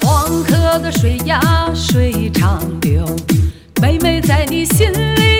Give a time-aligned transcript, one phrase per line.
[0.00, 1.40] 黄河的水呀
[1.74, 3.04] 水长流，
[3.80, 5.31] 妹妹在你心里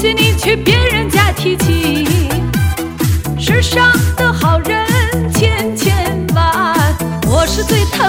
[0.00, 2.06] 许你去别人家提亲。
[3.36, 4.86] 世上的好人
[5.34, 6.72] 千千万，
[7.26, 8.08] 我是最疼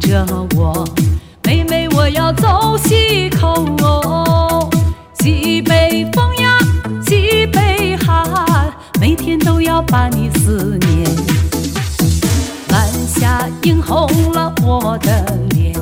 [0.00, 0.84] 着我，
[1.44, 4.68] 妹妹，我要走西口哦。
[5.20, 6.58] 西北风呀，
[7.06, 8.26] 西北寒，
[9.00, 11.08] 每天都要把你思念。
[12.70, 15.74] 晚霞映红了我的脸，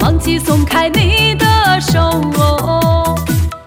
[0.00, 1.46] 忘记松开你的
[1.80, 2.00] 手
[2.38, 3.18] 哦。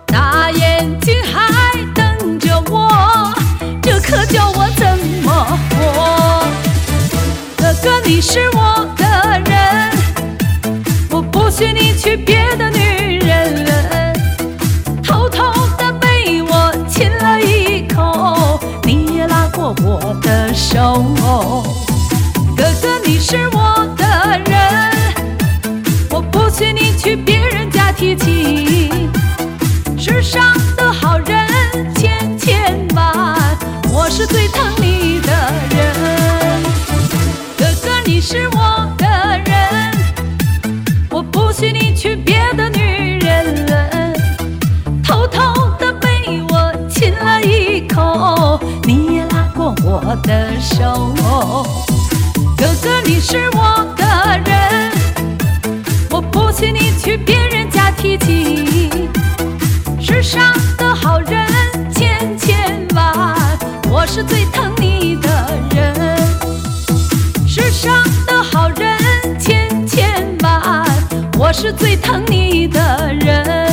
[0.05, 3.33] 大眼睛还瞪着我，
[3.81, 6.45] 这可叫我怎么活？
[7.57, 8.58] 哥哥，你是我
[12.01, 14.15] 娶别的女人。
[15.03, 15.43] 偷偷
[15.77, 21.03] 的被我亲了一口，你也拉过我的手。
[22.55, 24.93] 哥哥，你是我的人，
[26.09, 29.09] 我不许你去别人家提亲。
[29.97, 30.55] 世上
[50.59, 51.15] 手。
[52.57, 54.05] 哥哥，你是我的
[54.45, 54.91] 人，
[56.09, 59.09] 我不许你去别人家提起。
[60.01, 61.47] 世上的好人
[61.93, 63.35] 千千万，
[63.89, 66.17] 我是最疼你的人。
[67.47, 68.97] 世上的好人
[69.39, 70.85] 千千万，
[71.37, 73.71] 我是最疼你的人。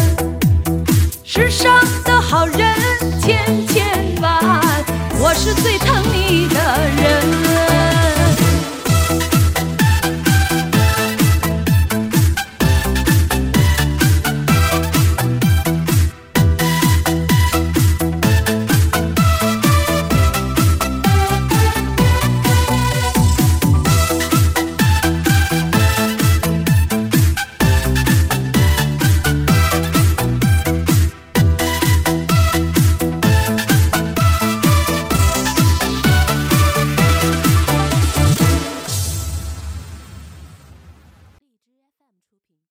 [1.25, 2.75] 世上的好人
[3.21, 3.85] 千千
[4.21, 4.53] 万，
[5.19, 5.77] 我是最。